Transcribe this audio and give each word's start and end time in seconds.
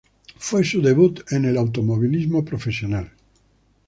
Fue 0.39 0.63
su 0.63 0.81
debut 0.81 1.19
en 1.31 1.45
el 1.45 1.57
automovilismo 1.57 2.43
profesional. 2.43 3.11